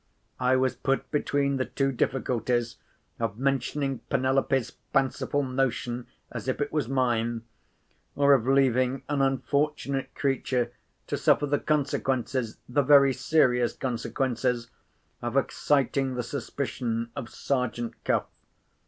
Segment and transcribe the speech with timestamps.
[0.39, 2.77] I was put between the two difficulties
[3.19, 7.43] of mentioning Penelope's fanciful notion as if it was mine,
[8.15, 10.71] or of leaving an unfortunate creature
[11.05, 14.71] to suffer the consequences, the very serious consequences,
[15.21, 18.25] of exciting the suspicion of Sergeant Cuff.